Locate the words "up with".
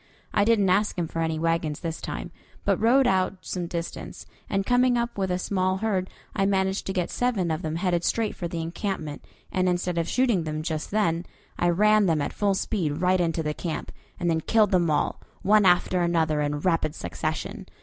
4.97-5.29